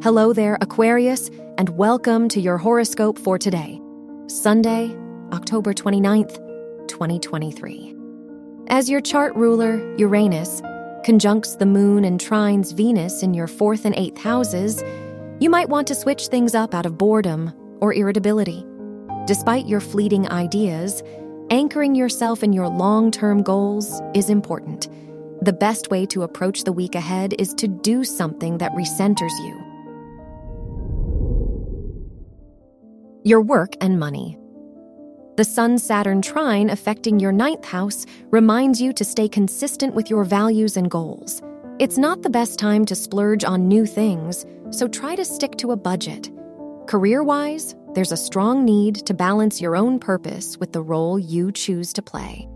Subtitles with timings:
[0.00, 3.80] Hello there, Aquarius, and welcome to your horoscope for today,
[4.28, 4.96] Sunday,
[5.32, 6.36] October 29th,
[6.86, 7.96] 2023.
[8.68, 10.62] As your chart ruler, Uranus,
[11.04, 14.84] conjuncts the moon and trines Venus in your fourth and eighth houses,
[15.40, 18.64] you might want to switch things up out of boredom or irritability.
[19.26, 21.02] Despite your fleeting ideas,
[21.50, 24.86] anchoring yourself in your long term goals is important.
[25.42, 29.67] The best way to approach the week ahead is to do something that recenters you.
[33.28, 34.38] Your work and money.
[35.36, 40.24] The Sun Saturn trine affecting your ninth house reminds you to stay consistent with your
[40.24, 41.42] values and goals.
[41.78, 45.72] It's not the best time to splurge on new things, so try to stick to
[45.72, 46.30] a budget.
[46.86, 51.52] Career wise, there's a strong need to balance your own purpose with the role you
[51.52, 52.48] choose to play.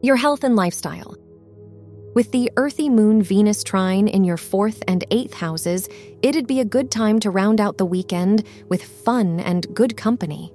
[0.00, 1.16] Your health and lifestyle.
[2.16, 5.86] With the earthy moon Venus trine in your fourth and eighth houses,
[6.22, 10.50] it'd be a good time to round out the weekend with fun and good company.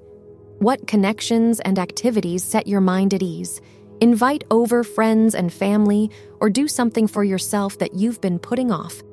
[0.58, 3.62] What connections and activities set your mind at ease?
[4.02, 6.10] Invite over friends and family,
[6.40, 9.04] or do something for yourself that you've been putting off.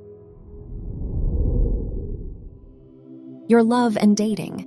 [3.47, 4.67] Your love and dating.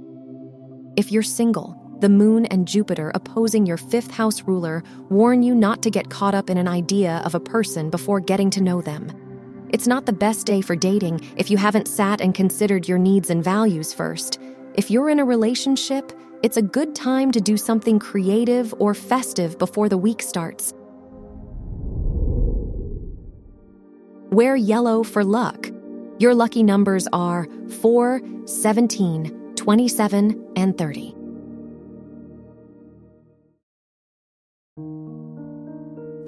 [0.96, 5.84] If you're single, the moon and Jupiter opposing your fifth house ruler warn you not
[5.84, 9.12] to get caught up in an idea of a person before getting to know them.
[9.70, 13.30] It's not the best day for dating if you haven't sat and considered your needs
[13.30, 14.40] and values first.
[14.74, 19.60] If you're in a relationship, it's a good time to do something creative or festive
[19.60, 20.74] before the week starts.
[24.32, 25.70] Wear yellow for luck.
[26.18, 27.48] Your lucky numbers are
[27.82, 31.21] 4, 17, 27, and 30.